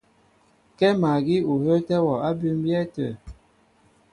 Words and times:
Kɛ́ 0.77 0.91
magí 1.01 1.35
ó 1.51 1.53
hə́ə́tɛ́ 1.63 1.99
wɔ 2.05 2.13
á 2.27 2.29
bʉmbyɛ́ 2.39 2.81
tə̂. 2.93 3.09